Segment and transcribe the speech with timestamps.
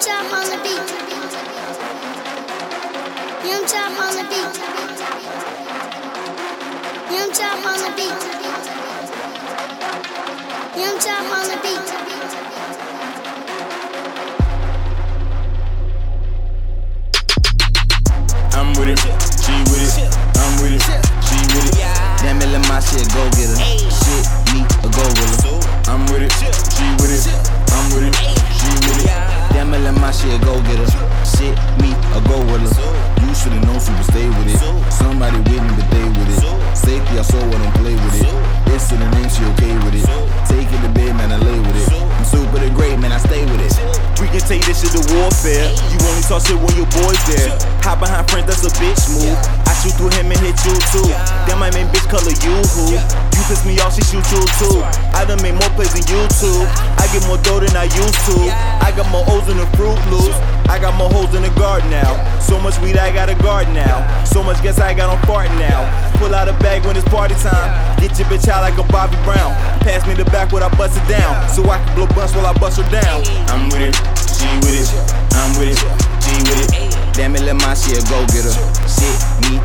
[0.00, 0.88] Young Chop on the beat.
[3.44, 4.56] Young Chop on the beat.
[7.12, 8.20] Young Chop on the beat.
[10.80, 11.86] Young Chop on the beat.
[18.56, 19.00] I'm with it,
[19.44, 20.08] she with it,
[20.38, 20.82] I'm with it,
[21.28, 21.76] she with it.
[22.22, 23.56] Damn it, let my shit go get her.
[23.60, 24.24] Shit,
[24.54, 25.92] me, a go with her.
[25.92, 26.69] I'm with it, she with it,
[33.96, 34.60] would stay with it.
[34.92, 36.42] Somebody with me, but they with it.
[36.76, 38.28] Safety, I saw what don't play with it.
[38.70, 40.06] It's in the name, she okay with it.
[40.46, 41.88] Take it to bed, man, I lay with it.
[41.92, 43.74] I'm super the great, man, I stay with it.
[44.20, 45.72] We can take this shit to warfare.
[45.90, 47.56] You only talk shit when your boys there.
[47.80, 49.36] Hide behind friends, that's a bitch move.
[49.64, 51.08] I shoot through him and hit you too.
[51.48, 53.29] Damn, my main bitch color you who?
[53.40, 54.84] You piss me off, she shoot you too.
[55.16, 56.60] I done made more plays than you two.
[57.00, 58.36] I get more dough than I used to.
[58.84, 60.36] I got more O's in the Froot Loops.
[60.68, 62.20] I got more holes in the garden now.
[62.38, 64.04] So much weed, I got a garden now.
[64.24, 65.88] So much gas, I got on fart now.
[66.20, 67.72] Pull out a bag when it's party time.
[67.96, 69.56] Get your bitch out like a Bobby Brown.
[69.80, 71.48] Pass me the back when I bust it down.
[71.48, 73.24] So I can blow bust while I bust her down.
[73.48, 74.88] I'm with it, she with it,
[75.32, 75.80] I'm with it,
[76.20, 77.14] she with it.
[77.16, 78.56] Damn it, let my shit go get her.
[78.84, 79.16] Shit,
[79.48, 79.58] me,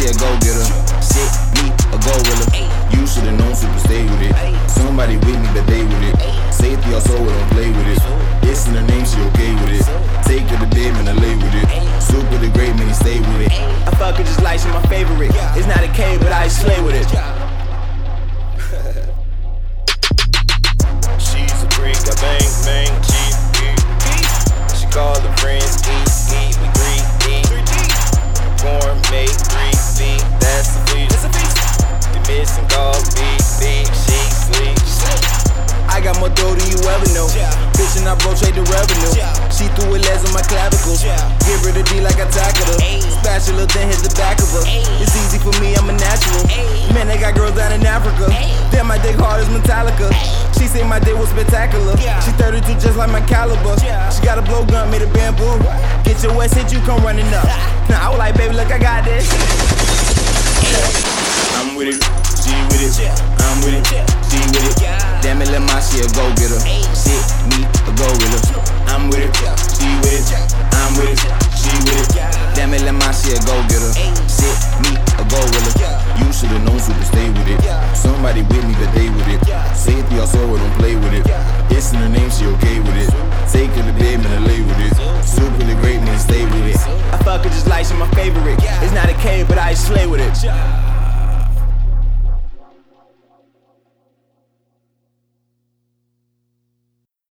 [0.00, 0.68] my shit go get her.
[1.02, 2.96] Shit, me, a go her.
[2.96, 4.70] You should've known she would stay with it.
[4.70, 6.16] Somebody with me, but they with it.
[6.52, 8.00] Safety, I soul, don't play with it.
[8.40, 9.84] This in the name, she okay with it.
[10.24, 12.02] Take it to bed, man, I lay with it.
[12.02, 13.52] Super the great, man, he stay with it.
[13.52, 15.32] I fuck her just like she my favorite.
[15.56, 17.29] It's not a K, but I slay with it.
[32.80, 34.76] Call, beat, beat, sleep.
[35.90, 37.28] I got more dough than you ever know.
[37.76, 39.12] Bitch, and I rotate the revenue.
[39.52, 41.04] She threw a legs on my clavicles.
[41.44, 42.78] Give her the D like I tackled her.
[43.20, 44.64] Spatula, then hit the back of her.
[45.02, 46.46] It's easy for me, I'm a natural.
[46.94, 48.32] Man, they got girls down in Africa.
[48.72, 50.08] Damn, my dick hard as Metallica.
[50.56, 51.98] She say my dick was spectacular.
[52.24, 53.76] She 32 just like my caliber.
[54.14, 55.58] She got a blowgun made of bamboo.
[56.06, 57.44] Get your west hit, you come running up.
[57.90, 59.28] Now I was like, baby, look, I got this.
[61.58, 62.00] I'm with it,
[62.38, 63.10] she with it,
[63.42, 63.86] I'm with it,
[64.28, 65.00] she with it.
[65.22, 66.60] Damn it, let my shit go get her.
[66.96, 67.22] Shit,
[67.52, 68.60] me, a go with her.
[68.88, 69.32] I'm with it,
[69.76, 71.20] she with it, I'm with it,
[71.54, 72.56] she with it.
[72.56, 73.92] Damn it, let my shit go get her.
[74.26, 76.00] Shit, me, a go with her.
[76.18, 77.60] You should've known she would stay with it.
[77.96, 79.40] Somebody with me, but they with it.
[79.76, 81.26] Safety, I saw it, don't play with it.
[81.70, 83.10] It's in the name, she okay with it.
[83.52, 84.94] Take it to bed, man, I lay with it.
[85.24, 86.76] Super the great, man, stay with it.
[87.12, 88.58] I fuck her just like she my favorite.
[88.82, 90.89] It's not a K, but I slay with it.